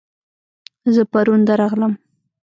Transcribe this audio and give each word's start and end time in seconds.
زه 0.93 1.01
پرون 1.11 1.41
درغلم 1.47 1.93